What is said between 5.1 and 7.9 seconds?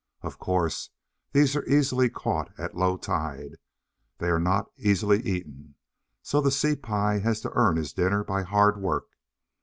eaten, so the Sea pie has to earn